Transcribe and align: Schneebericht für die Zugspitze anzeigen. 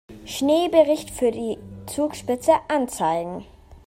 Schneebericht 0.25 1.11
für 1.11 1.29
die 1.29 1.59
Zugspitze 1.85 2.53
anzeigen. 2.69 3.45